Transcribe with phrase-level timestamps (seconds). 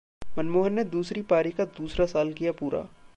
[0.37, 2.87] मनमोहन ने दूसरी पारी का दूसरा साल किया पूरा